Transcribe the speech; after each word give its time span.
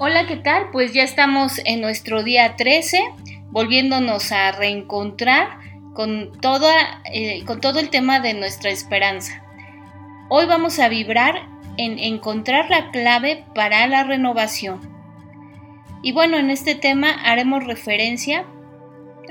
Hola, 0.00 0.28
¿qué 0.28 0.36
tal? 0.36 0.70
Pues 0.70 0.92
ya 0.92 1.02
estamos 1.02 1.60
en 1.64 1.80
nuestro 1.80 2.22
día 2.22 2.54
13, 2.54 3.02
volviéndonos 3.50 4.30
a 4.30 4.52
reencontrar 4.52 5.58
con, 5.92 6.30
toda, 6.40 7.02
eh, 7.12 7.44
con 7.44 7.60
todo 7.60 7.80
el 7.80 7.90
tema 7.90 8.20
de 8.20 8.32
nuestra 8.32 8.70
esperanza. 8.70 9.42
Hoy 10.28 10.46
vamos 10.46 10.78
a 10.78 10.88
vibrar 10.88 11.48
en 11.78 11.98
encontrar 11.98 12.70
la 12.70 12.92
clave 12.92 13.44
para 13.56 13.84
la 13.88 14.04
renovación. 14.04 14.78
Y 16.04 16.12
bueno, 16.12 16.36
en 16.36 16.50
este 16.50 16.76
tema 16.76 17.10
haremos 17.24 17.64
referencia 17.64 18.44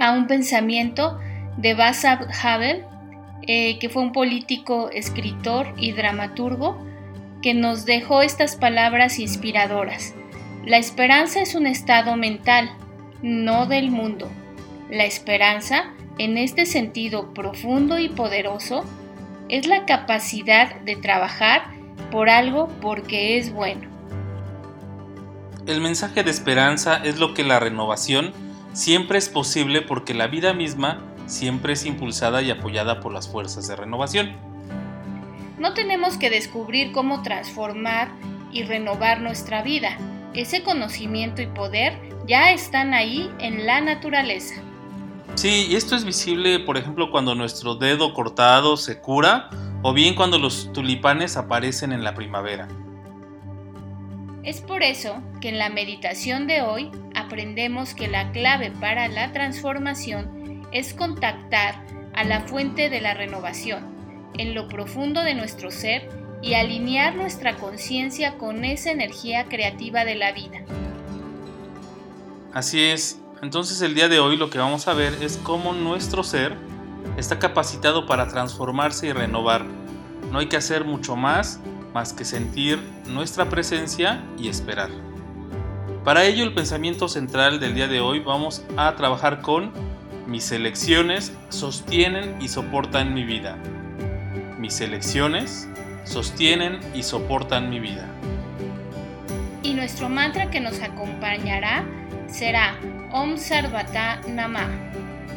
a 0.02 0.12
un 0.12 0.28
pensamiento 0.28 1.18
de 1.56 1.76
Václav 1.76 2.28
Havel, 2.44 2.84
eh, 3.44 3.80
que 3.80 3.88
fue 3.88 4.04
un 4.04 4.12
político, 4.12 4.90
escritor 4.92 5.74
y 5.78 5.94
dramaturgo, 5.94 6.78
que 7.42 7.54
nos 7.54 7.86
dejó 7.86 8.22
estas 8.22 8.58
palabras 8.58 9.18
inspiradoras. 9.18 10.14
La 10.68 10.76
esperanza 10.76 11.40
es 11.40 11.56
un 11.56 11.66
estado 11.66 12.18
mental, 12.18 12.70
no 13.22 13.68
del 13.68 13.90
mundo. 13.90 14.30
La 14.90 15.06
esperanza, 15.06 15.94
en 16.18 16.38
este 16.38 16.66
sentido 16.66 17.34
profundo 17.34 18.00
y 18.00 18.10
poderoso, 18.10 18.84
es 19.48 19.66
la 19.66 19.86
capacidad 19.86 20.76
de 20.82 20.98
trabajar 20.98 21.72
por 22.12 22.30
algo 22.30 22.68
porque 22.82 23.38
es 23.38 23.54
bueno. 23.54 23.88
El 25.68 25.80
mensaje 25.80 26.26
de 26.26 26.32
esperanza 26.32 26.98
es 26.98 27.18
lo 27.18 27.34
que 27.34 27.46
la 27.46 27.62
renovación 27.62 28.34
siempre 28.74 29.20
es 29.20 29.30
posible 29.30 29.82
porque 29.82 30.14
la 30.14 30.28
vida 30.28 30.54
misma 30.54 31.02
siempre 31.28 31.74
es 31.74 31.86
impulsada 31.86 32.42
y 32.42 32.52
apoyada 32.52 33.00
por 33.00 33.14
las 33.14 33.30
fuerzas 33.30 33.70
de 33.70 33.78
renovación. 33.78 34.36
No 35.60 35.74
tenemos 35.74 36.18
que 36.18 36.30
descubrir 36.30 36.92
cómo 36.92 37.22
transformar 37.22 38.10
y 38.52 38.64
renovar 38.64 39.22
nuestra 39.22 39.62
vida, 39.62 39.98
ese 40.38 40.64
conocimiento 40.64 41.42
y 41.42 41.48
poder 41.48 42.00
ya 42.28 42.52
están 42.52 42.94
ahí 42.94 43.32
en 43.40 43.66
la 43.66 43.82
naturaleza. 43.82 44.56
Sí, 45.36 45.68
y 45.70 45.76
esto 45.76 45.96
es 45.96 46.06
visible, 46.06 46.60
por 46.60 46.78
ejemplo, 46.78 47.12
cuando 47.12 47.36
nuestro 47.36 47.76
dedo 47.76 48.14
cortado 48.14 48.78
se 48.78 49.00
cura 49.00 49.50
o 49.82 49.94
bien 49.94 50.16
cuando 50.16 50.40
los 50.40 50.72
tulipanes 50.74 51.38
aparecen 51.38 51.92
en 51.92 52.04
la 52.04 52.14
primavera. 52.14 52.68
Es 54.44 54.62
por 54.62 54.82
eso 54.82 55.22
que 55.42 55.50
en 55.50 55.58
la 55.58 55.70
meditación 55.70 56.48
de 56.48 56.62
hoy 56.62 56.90
aprendemos 57.16 57.94
que 57.94 58.08
la 58.08 58.32
clave 58.32 58.72
para 58.72 59.08
la 59.08 59.34
transformación 59.34 60.66
es 60.72 60.94
contactar 60.94 61.86
a 62.14 62.24
la 62.24 62.42
fuente 62.42 62.90
de 62.90 63.02
la 63.02 63.14
renovación 63.14 63.96
en 64.38 64.56
lo 64.56 64.68
profundo 64.68 65.24
de 65.24 65.36
nuestro 65.36 65.72
ser 65.72 66.10
y 66.42 66.54
alinear 66.54 67.16
nuestra 67.16 67.56
conciencia 67.56 68.38
con 68.38 68.66
esa 68.66 68.92
energía 68.92 69.46
creativa 69.46 70.06
de 70.06 70.16
la 70.16 70.32
vida. 70.32 70.62
Así 72.54 72.82
es, 72.84 73.20
entonces 73.42 73.82
el 73.82 73.96
día 73.96 74.08
de 74.08 74.20
hoy 74.20 74.38
lo 74.38 74.50
que 74.50 74.58
vamos 74.58 74.88
a 74.88 74.94
ver 74.94 75.14
es 75.22 75.38
cómo 75.38 75.74
nuestro 75.74 76.24
ser 76.24 76.56
está 77.18 77.40
capacitado 77.40 78.06
para 78.06 78.28
transformarse 78.28 79.08
y 79.08 79.14
renovar. 79.14 79.66
No 80.32 80.40
hay 80.40 80.48
que 80.48 80.58
hacer 80.58 80.84
mucho 80.84 81.16
más 81.16 81.60
más 81.98 82.14
que 82.14 82.26
sentir 82.26 82.80
nuestra 83.08 83.50
presencia 83.50 84.24
y 84.38 84.50
esperar. 84.50 84.92
Para 86.04 86.26
ello 86.26 86.44
el 86.44 86.54
pensamiento 86.54 87.08
central 87.08 87.60
del 87.60 87.74
día 87.74 87.88
de 87.88 88.02
hoy 88.02 88.20
vamos 88.20 88.64
a 88.78 88.96
trabajar 88.96 89.42
con 89.42 89.72
mis 90.28 90.52
elecciones 90.52 91.34
sostienen 91.50 92.40
y 92.40 92.50
soportan 92.50 93.16
mi 93.16 93.24
vida. 93.24 93.58
Mis 94.60 94.80
elecciones 94.80 95.68
sostienen 96.08 96.80
y 96.94 97.04
soportan 97.04 97.70
mi 97.70 97.80
vida. 97.80 98.08
Y 99.62 99.74
nuestro 99.74 100.10
mantra 100.10 100.50
que 100.50 100.60
nos 100.60 100.82
acompañará 100.82 101.84
será 102.28 102.76
Om 103.12 103.38
Sarvata 103.38 104.22
Nama. 104.28 104.68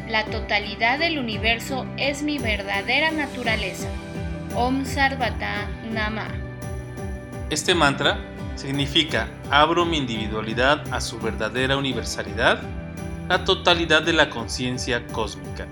La 0.08 0.24
totalidad 0.24 0.98
del 0.98 1.18
universo 1.18 1.86
es 1.96 2.22
mi 2.22 2.38
verdadera 2.38 3.10
naturaleza. 3.10 3.88
Om 4.54 4.84
Sarvata 4.84 5.69
Nama. 5.92 6.28
Este 7.50 7.75
mantra 7.75 8.19
significa 8.54 9.28
abro 9.50 9.84
mi 9.84 9.98
individualidad 9.98 10.84
a 10.92 11.00
su 11.00 11.19
verdadera 11.19 11.76
universalidad, 11.76 12.60
la 13.28 13.44
totalidad 13.44 14.03
de 14.03 14.12
la 14.12 14.30
conciencia 14.30 15.06
cósmica. 15.09 15.66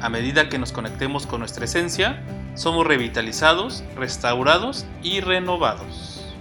A 0.00 0.08
medida 0.10 0.48
que 0.48 0.58
nos 0.58 0.72
conectemos 0.72 1.26
con 1.26 1.40
nuestra 1.40 1.64
esencia, 1.64 2.22
somos 2.54 2.86
revitalizados, 2.86 3.82
restaurados 3.96 4.86
y 5.02 5.20
renovados. 5.20 6.34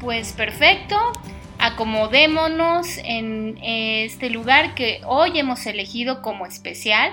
Pues 0.00 0.32
perfecto, 0.32 0.96
acomodémonos 1.58 2.98
en 2.98 3.58
este 3.62 4.30
lugar 4.30 4.74
que 4.74 5.00
hoy 5.04 5.38
hemos 5.38 5.64
elegido 5.66 6.22
como 6.22 6.44
especial 6.46 7.12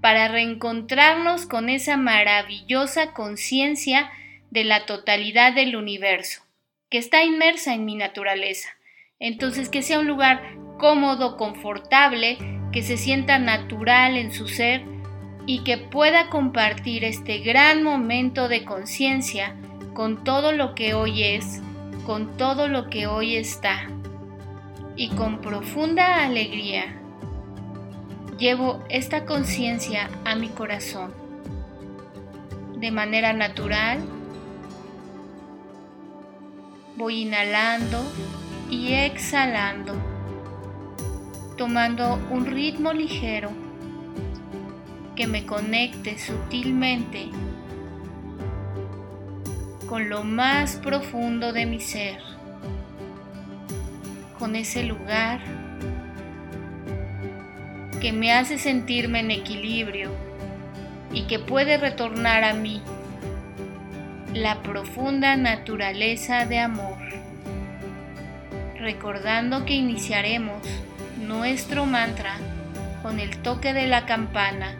para 0.00 0.28
reencontrarnos 0.28 1.46
con 1.46 1.68
esa 1.68 1.96
maravillosa 1.96 3.12
conciencia 3.12 4.10
de 4.50 4.64
la 4.64 4.84
totalidad 4.84 5.54
del 5.54 5.74
universo, 5.74 6.42
que 6.90 6.98
está 6.98 7.24
inmersa 7.24 7.72
en 7.72 7.86
mi 7.86 7.94
naturaleza. 7.94 8.68
Entonces 9.18 9.68
que 9.68 9.82
sea 9.82 10.00
un 10.00 10.06
lugar 10.06 10.42
cómodo, 10.78 11.36
confortable, 11.36 12.38
que 12.72 12.82
se 12.82 12.96
sienta 12.96 13.38
natural 13.38 14.16
en 14.16 14.32
su 14.32 14.48
ser 14.48 14.82
y 15.46 15.64
que 15.64 15.78
pueda 15.78 16.30
compartir 16.30 17.04
este 17.04 17.38
gran 17.38 17.82
momento 17.82 18.48
de 18.48 18.64
conciencia 18.64 19.54
con 19.92 20.24
todo 20.24 20.52
lo 20.52 20.74
que 20.74 20.94
hoy 20.94 21.22
es, 21.22 21.60
con 22.06 22.36
todo 22.36 22.68
lo 22.68 22.88
que 22.88 23.06
hoy 23.06 23.36
está. 23.36 23.88
Y 24.96 25.08
con 25.10 25.40
profunda 25.40 26.24
alegría 26.24 26.98
llevo 28.38 28.82
esta 28.88 29.24
conciencia 29.24 30.10
a 30.24 30.34
mi 30.34 30.48
corazón. 30.48 31.12
De 32.76 32.90
manera 32.90 33.32
natural, 33.32 34.00
voy 36.96 37.22
inhalando 37.22 38.02
y 38.70 38.92
exhalando, 38.94 39.94
tomando 41.62 42.18
un 42.28 42.44
ritmo 42.46 42.92
ligero 42.92 43.48
que 45.14 45.28
me 45.28 45.46
conecte 45.46 46.18
sutilmente 46.18 47.28
con 49.88 50.08
lo 50.08 50.24
más 50.24 50.74
profundo 50.74 51.52
de 51.52 51.66
mi 51.66 51.78
ser, 51.78 52.18
con 54.40 54.56
ese 54.56 54.82
lugar 54.82 55.38
que 58.00 58.12
me 58.12 58.32
hace 58.32 58.58
sentirme 58.58 59.20
en 59.20 59.30
equilibrio 59.30 60.10
y 61.12 61.28
que 61.28 61.38
puede 61.38 61.76
retornar 61.78 62.42
a 62.42 62.54
mí 62.54 62.82
la 64.34 64.64
profunda 64.64 65.36
naturaleza 65.36 66.44
de 66.44 66.58
amor, 66.58 66.98
recordando 68.80 69.64
que 69.64 69.74
iniciaremos 69.74 70.60
nuestro 71.22 71.86
mantra 71.86 72.36
con 73.02 73.20
el 73.20 73.38
toque 73.42 73.72
de 73.72 73.86
la 73.86 74.06
campana 74.06 74.76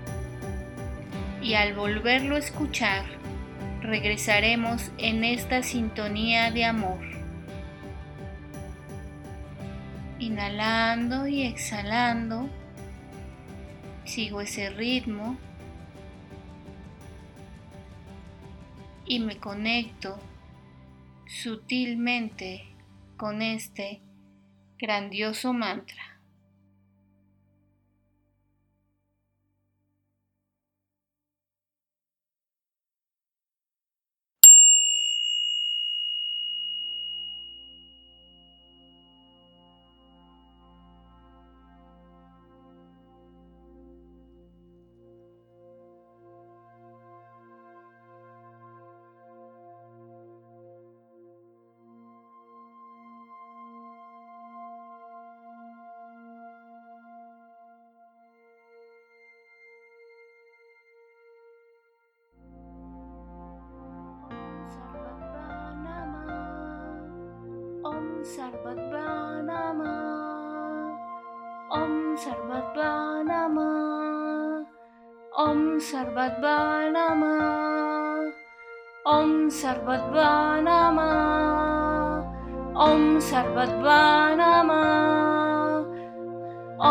y 1.41 1.55
al 1.55 1.75
volverlo 1.75 2.37
a 2.37 2.39
escuchar, 2.39 3.05
regresaremos 3.81 4.91
en 4.99 5.25
esta 5.25 5.63
sintonía 5.63 6.51
de 6.51 6.65
amor. 6.65 7.01
Inhalando 10.19 11.27
y 11.27 11.43
exhalando, 11.43 12.49
sigo 14.05 14.41
ese 14.41 14.71
ritmo 14.71 15.37
y 19.05 19.19
me 19.19 19.39
conecto 19.39 20.19
sutilmente 21.27 22.67
con 23.17 23.43
este 23.43 24.01
grandioso 24.79 25.53
mantra. 25.53 26.12
सर्वद्वा 68.25 69.07
नमः 69.47 70.13
सर्वद्वा 72.23 72.91
नमः 73.29 73.73
ॐ 75.45 75.79
सर्वद्वा 75.87 76.57
नमः 76.97 77.41
ॐ 79.13 79.49
सर्वद्वा 79.59 80.29
नमः 80.67 81.15
ॐ 82.87 83.19
सर्वद्वा 83.31 83.99
नमः 84.41 84.87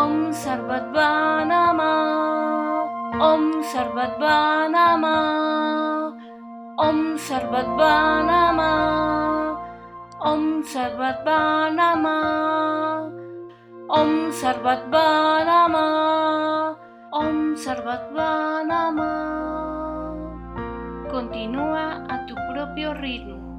ॐ 0.00 0.32
सर्वद्वा 0.44 1.10
नमः 1.52 3.24
ॐ 3.30 3.50
सर्वद्वा 3.72 4.38
नमः 4.76 5.16
ॐ 6.88 7.16
सर्वद्वा 7.28 7.94
नमः 8.30 9.31
Om 10.22 10.62
Sarvat 10.62 11.26
Banama. 11.26 12.18
Om 13.90 14.30
Sarvat 14.30 14.86
Banama. 14.86 15.86
Om 17.10 17.58
Sarvat 17.58 18.06
Banama. 18.14 19.14
Continúa 21.10 22.06
a 22.06 22.22
tu 22.30 22.38
propio 22.54 22.94
ritmo. 22.94 23.51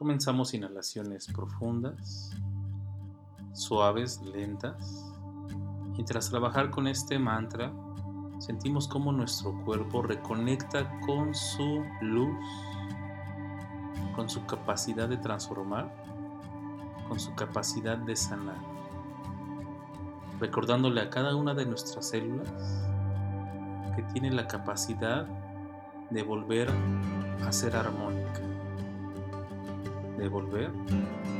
Comenzamos 0.00 0.54
inhalaciones 0.54 1.26
profundas, 1.26 2.30
suaves, 3.52 4.18
lentas. 4.22 5.12
Y 5.98 6.04
tras 6.04 6.30
trabajar 6.30 6.70
con 6.70 6.86
este 6.88 7.18
mantra, 7.18 7.70
sentimos 8.38 8.88
cómo 8.88 9.12
nuestro 9.12 9.62
cuerpo 9.62 10.00
reconecta 10.00 10.90
con 11.00 11.34
su 11.34 11.84
luz, 12.00 12.34
con 14.16 14.30
su 14.30 14.46
capacidad 14.46 15.06
de 15.06 15.18
transformar, 15.18 15.94
con 17.06 17.20
su 17.20 17.34
capacidad 17.34 17.98
de 17.98 18.16
sanar. 18.16 18.56
Recordándole 20.40 21.02
a 21.02 21.10
cada 21.10 21.36
una 21.36 21.52
de 21.52 21.66
nuestras 21.66 22.08
células 22.08 22.48
que 23.94 24.02
tiene 24.14 24.30
la 24.30 24.46
capacidad 24.46 25.26
de 26.08 26.22
volver 26.22 26.70
a 27.46 27.52
ser 27.52 27.76
armónica 27.76 28.49
de 30.20 30.28
volver 30.28 30.70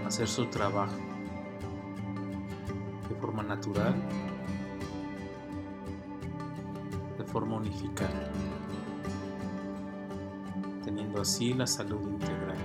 a 0.02 0.08
hacer 0.08 0.26
su 0.26 0.46
trabajo 0.46 0.96
de 3.10 3.14
forma 3.16 3.42
natural, 3.42 3.94
de 7.18 7.25
forma 7.25 7.56
unificada, 7.56 8.30
teniendo 10.82 11.20
así 11.20 11.52
la 11.52 11.66
salud 11.66 12.00
integral. 12.08 12.56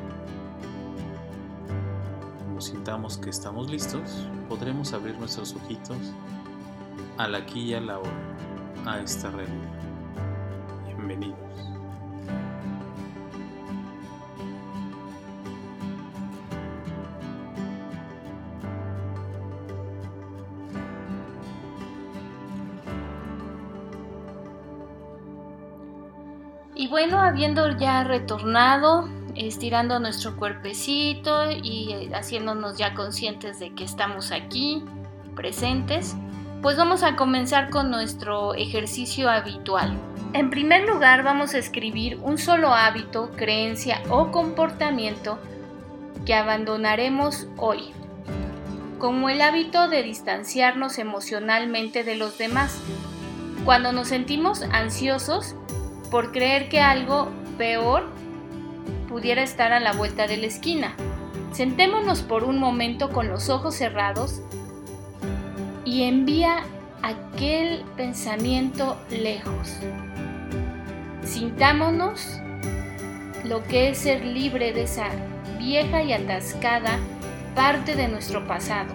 Cuando 2.37 2.61
sintamos 2.61 3.17
que 3.17 3.29
estamos 3.29 3.69
listos, 3.69 4.29
podremos 4.47 4.93
abrir 4.93 5.17
nuestros 5.19 5.53
ojitos 5.53 5.97
al 7.17 7.35
aquí 7.35 7.71
y 7.71 7.73
a 7.73 7.81
la 7.81 7.99
hora, 7.99 8.35
a 8.85 9.01
esta 9.01 9.31
realidad. 9.31 9.81
Bienvenidos. 10.85 11.74
Bueno, 27.05 27.21
habiendo 27.21 27.77
ya 27.77 28.03
retornado, 28.03 29.07
estirando 29.35 29.99
nuestro 29.99 30.35
cuerpecito 30.37 31.51
y 31.51 31.93
eh, 31.93 32.09
haciéndonos 32.15 32.79
ya 32.79 32.95
conscientes 32.95 33.59
de 33.59 33.75
que 33.75 33.83
estamos 33.83 34.31
aquí, 34.31 34.83
presentes, 35.35 36.15
pues 36.63 36.77
vamos 36.77 37.03
a 37.03 37.15
comenzar 37.15 37.69
con 37.69 37.91
nuestro 37.91 38.55
ejercicio 38.55 39.29
habitual. 39.29 39.95
En 40.33 40.49
primer 40.49 40.89
lugar, 40.89 41.21
vamos 41.21 41.53
a 41.53 41.59
escribir 41.59 42.17
un 42.23 42.39
solo 42.39 42.73
hábito, 42.73 43.29
creencia 43.35 44.01
o 44.09 44.31
comportamiento 44.31 45.37
que 46.25 46.33
abandonaremos 46.33 47.45
hoy, 47.57 47.93
como 48.97 49.29
el 49.29 49.41
hábito 49.41 49.89
de 49.89 50.01
distanciarnos 50.01 50.97
emocionalmente 50.97 52.03
de 52.03 52.15
los 52.15 52.39
demás. 52.39 52.81
Cuando 53.63 53.91
nos 53.91 54.07
sentimos 54.07 54.63
ansiosos, 54.71 55.55
por 56.05 56.31
creer 56.31 56.69
que 56.69 56.79
algo 56.79 57.29
peor 57.57 58.07
pudiera 59.07 59.43
estar 59.43 59.73
a 59.73 59.79
la 59.79 59.93
vuelta 59.93 60.27
de 60.27 60.37
la 60.37 60.47
esquina. 60.47 60.95
Sentémonos 61.51 62.21
por 62.21 62.43
un 62.43 62.59
momento 62.59 63.09
con 63.11 63.29
los 63.29 63.49
ojos 63.49 63.75
cerrados 63.75 64.41
y 65.85 66.03
envía 66.03 66.63
aquel 67.01 67.83
pensamiento 67.95 68.97
lejos. 69.09 69.77
Sintámonos 71.23 72.39
lo 73.43 73.63
que 73.63 73.89
es 73.89 73.99
ser 73.99 74.25
libre 74.25 74.73
de 74.73 74.83
esa 74.83 75.07
vieja 75.57 76.03
y 76.03 76.13
atascada 76.13 76.99
parte 77.55 77.95
de 77.95 78.07
nuestro 78.07 78.45
pasado. 78.47 78.93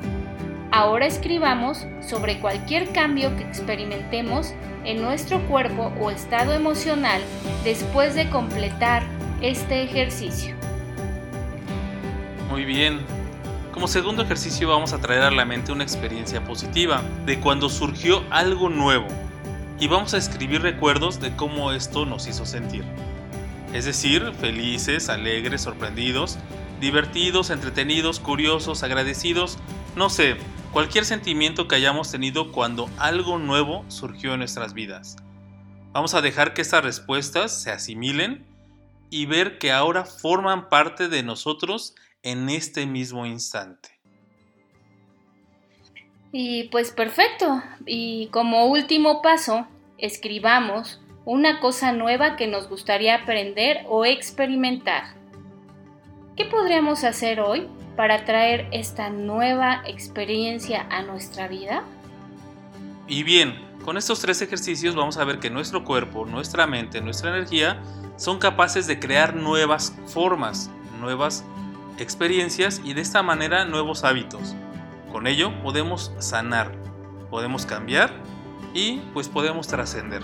Ahora 0.73 1.07
escribamos 1.07 1.85
sobre 2.01 2.39
cualquier 2.39 2.93
cambio 2.93 3.37
que 3.37 3.43
experimentemos 3.43 4.55
en 4.85 5.03
nuestro 5.03 5.41
cuerpo 5.49 5.93
o 6.01 6.11
estado 6.11 6.53
emocional 6.53 7.21
después 7.65 8.15
de 8.15 8.31
completar 8.31 9.03
este 9.41 9.83
ejercicio. 9.83 10.55
Muy 12.51 12.65
bien. 12.65 13.01
Como 13.73 13.89
segundo 13.89 14.23
ejercicio 14.23 14.69
vamos 14.69 14.93
a 14.93 15.01
traer 15.01 15.23
a 15.23 15.31
la 15.33 15.45
mente 15.45 15.73
una 15.73 15.83
experiencia 15.83 16.45
positiva 16.45 17.03
de 17.27 17.41
cuando 17.41 17.69
surgió 17.69 18.23
algo 18.31 18.69
nuevo 18.69 19.09
y 19.81 19.89
vamos 19.89 20.15
a 20.15 20.19
escribir 20.19 20.63
recuerdos 20.63 21.21
de 21.21 21.35
cómo 21.35 21.73
esto 21.73 22.07
nos 22.07 22.29
hizo 22.29 22.47
sentir. 22.47 22.85
Es 23.73 23.87
decir, 23.87 24.33
felices, 24.41 25.09
alegres, 25.09 25.63
sorprendidos, 25.63 26.39
divertidos, 26.81 27.51
entretenidos, 27.51 28.21
curiosos, 28.21 28.83
agradecidos, 28.85 29.59
no 29.97 30.11
sé, 30.11 30.37
cualquier 30.73 31.05
sentimiento 31.05 31.67
que 31.67 31.77
hayamos 31.77 32.11
tenido 32.11 32.53
cuando 32.53 32.89
algo 32.99 33.39
nuevo 33.39 33.85
surgió 33.89 34.33
en 34.33 34.39
nuestras 34.39 34.75
vidas. 34.75 35.17
Vamos 35.93 36.15
a 36.15 36.23
dejar 36.23 36.55
que 36.55 36.63
estas 36.63 36.85
respuestas 36.85 37.63
se 37.63 37.71
asimilen 37.71 38.47
y 39.11 39.27
ver 39.27 39.59
que 39.59 39.73
ahora 39.73 40.05
forman 40.05 40.69
parte 40.69 41.09
de 41.09 41.23
nosotros 41.23 41.95
en 42.23 42.49
este 42.49 42.87
mismo 42.87 43.27
instante. 43.27 44.01
Y 46.33 46.65
pues 46.69 46.93
perfecto. 46.93 47.61
Y 47.87 48.29
como 48.29 48.67
último 48.67 49.21
paso, 49.21 49.67
escribamos 49.99 51.01
una 51.25 51.59
cosa 51.59 51.93
nueva 51.93 52.37
que 52.37 52.47
nos 52.47 52.69
gustaría 52.69 53.17
aprender 53.17 53.85
o 53.89 54.05
experimentar. 54.05 55.15
¿Qué 56.37 56.45
podríamos 56.45 57.03
hacer 57.03 57.41
hoy 57.41 57.69
para 57.97 58.25
traer 58.25 58.69
esta 58.73 59.11
nueva 59.11 59.83
experiencia 59.87 60.87
a 60.91 61.03
nuestra 61.03 61.49
vida? 61.49 61.83
Y 63.07 63.23
bien, 63.23 63.55
con 63.85 63.97
estos 63.97 64.21
tres 64.21 64.41
ejercicios 64.43 64.95
vamos 64.95 65.17
a 65.17 65.25
ver 65.25 65.39
que 65.39 65.51
nuestro 65.51 65.85
cuerpo, 65.85 66.27
nuestra 66.27 66.67
mente, 66.67 67.01
nuestra 67.01 67.31
energía 67.31 67.81
son 68.17 68.39
capaces 68.39 68.87
de 68.87 69.01
crear 69.01 69.35
nuevas 69.35 69.97
formas, 70.07 70.71
nuevas 71.01 71.45
experiencias 71.99 72.81
y 72.85 72.95
de 72.95 73.01
esta 73.01 73.23
manera 73.23 73.65
nuevos 73.65 74.05
hábitos. 74.05 74.55
Con 75.11 75.27
ello 75.27 75.53
podemos 75.63 76.13
sanar, 76.19 76.73
podemos 77.31 77.67
cambiar 77.67 78.11
y 78.75 78.99
pues 79.13 79.29
podemos 79.29 79.67
trascender. 79.67 80.23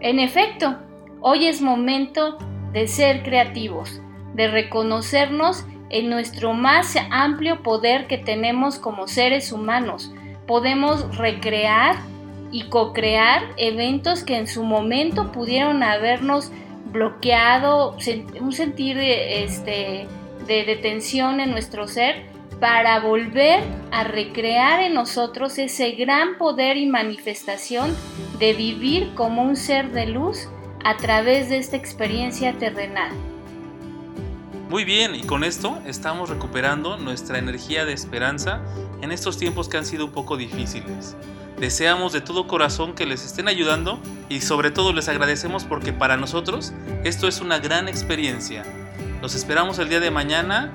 En 0.00 0.20
efecto, 0.20 0.76
hoy 1.20 1.46
es 1.46 1.60
momento 1.60 2.38
de 2.72 2.86
ser 2.86 3.22
creativos, 3.22 4.00
de 4.34 4.48
reconocernos 4.48 5.64
en 5.90 6.10
nuestro 6.10 6.54
más 6.54 6.96
amplio 7.10 7.62
poder 7.62 8.06
que 8.06 8.18
tenemos 8.18 8.78
como 8.78 9.08
seres 9.08 9.52
humanos. 9.52 10.12
Podemos 10.46 11.16
recrear 11.16 11.96
y 12.50 12.64
co-crear 12.68 13.42
eventos 13.56 14.24
que 14.24 14.36
en 14.36 14.46
su 14.46 14.64
momento 14.64 15.32
pudieron 15.32 15.82
habernos 15.82 16.50
bloqueado, 16.86 17.96
un 18.40 18.52
sentir 18.52 18.96
de, 18.96 19.44
este, 19.44 20.06
de 20.46 20.64
detención 20.64 21.40
en 21.40 21.50
nuestro 21.50 21.86
ser, 21.86 22.26
para 22.60 22.98
volver 23.00 23.60
a 23.92 24.04
recrear 24.04 24.80
en 24.80 24.94
nosotros 24.94 25.58
ese 25.58 25.92
gran 25.92 26.38
poder 26.38 26.76
y 26.76 26.86
manifestación 26.86 27.94
de 28.38 28.52
vivir 28.52 29.14
como 29.14 29.42
un 29.42 29.54
ser 29.54 29.92
de 29.92 30.06
luz 30.06 30.48
a 30.84 30.96
través 30.96 31.50
de 31.50 31.58
esta 31.58 31.76
experiencia 31.76 32.54
terrenal. 32.54 33.12
Muy 34.68 34.84
bien, 34.84 35.14
y 35.14 35.22
con 35.22 35.44
esto 35.44 35.78
estamos 35.86 36.28
recuperando 36.28 36.98
nuestra 36.98 37.38
energía 37.38 37.86
de 37.86 37.94
esperanza 37.94 38.60
en 39.00 39.12
estos 39.12 39.38
tiempos 39.38 39.66
que 39.66 39.78
han 39.78 39.86
sido 39.86 40.04
un 40.04 40.12
poco 40.12 40.36
difíciles. 40.36 41.16
Deseamos 41.58 42.12
de 42.12 42.20
todo 42.20 42.46
corazón 42.46 42.94
que 42.94 43.06
les 43.06 43.24
estén 43.24 43.48
ayudando 43.48 43.98
y 44.28 44.42
sobre 44.42 44.70
todo 44.70 44.92
les 44.92 45.08
agradecemos 45.08 45.64
porque 45.64 45.94
para 45.94 46.18
nosotros 46.18 46.74
esto 47.02 47.28
es 47.28 47.40
una 47.40 47.60
gran 47.60 47.88
experiencia. 47.88 48.62
Los 49.22 49.34
esperamos 49.34 49.78
el 49.78 49.88
día 49.88 50.00
de 50.00 50.10
mañana, 50.10 50.70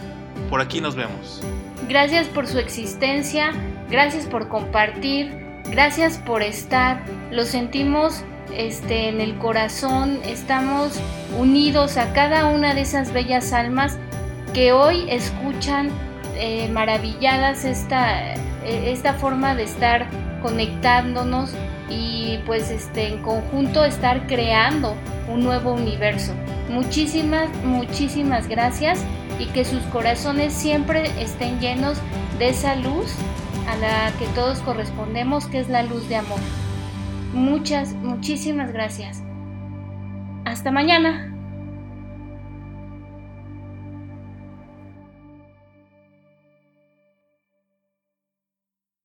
por 0.49 0.59
aquí 0.59 0.81
nos 0.81 0.95
vemos. 0.95 1.43
Gracias 1.87 2.27
por 2.27 2.47
su 2.47 2.57
existencia, 2.57 3.51
gracias 3.91 4.25
por 4.25 4.47
compartir, 4.47 5.31
gracias 5.69 6.17
por 6.17 6.41
estar. 6.41 7.05
Lo 7.29 7.45
sentimos 7.45 8.23
este, 8.57 9.09
en 9.09 9.21
el 9.21 9.37
corazón, 9.37 10.19
estamos 10.25 10.99
unidos 11.37 11.97
a 11.97 12.13
cada 12.13 12.45
una 12.47 12.73
de 12.73 12.81
esas 12.81 13.11
bellas 13.11 13.53
almas 13.53 13.97
que 14.53 14.71
hoy 14.71 15.05
escuchan 15.09 15.89
eh, 16.35 16.69
maravilladas 16.69 17.65
esta, 17.65 18.33
eh, 18.33 18.37
esta 18.63 19.13
forma 19.13 19.55
de 19.55 19.63
estar 19.63 20.07
conectándonos 20.41 21.51
y 21.89 22.39
pues 22.45 22.69
este, 22.69 23.07
en 23.07 23.21
conjunto 23.21 23.85
estar 23.85 24.27
creando 24.27 24.95
un 25.31 25.43
nuevo 25.43 25.73
universo. 25.73 26.33
Muchísimas, 26.69 27.49
muchísimas 27.63 28.47
gracias 28.47 29.03
y 29.39 29.45
que 29.47 29.65
sus 29.65 29.81
corazones 29.83 30.53
siempre 30.53 31.11
estén 31.21 31.59
llenos 31.59 31.97
de 32.39 32.49
esa 32.49 32.75
luz 32.75 33.13
a 33.67 33.75
la 33.77 34.11
que 34.19 34.25
todos 34.35 34.59
correspondemos, 34.59 35.47
que 35.47 35.59
es 35.59 35.69
la 35.69 35.83
luz 35.83 36.07
de 36.09 36.17
amor. 36.17 36.39
Muchas, 37.33 37.93
muchísimas 37.95 38.71
gracias. 38.71 39.23
Hasta 40.45 40.71
mañana. 40.71 41.32